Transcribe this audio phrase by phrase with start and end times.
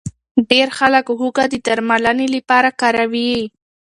[0.49, 3.33] ډېر خلک هوږه د درملنې لپاره کاروي.